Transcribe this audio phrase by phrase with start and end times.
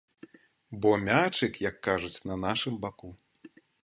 [0.85, 3.11] Бо мячык, як кажуць, на нашым баку.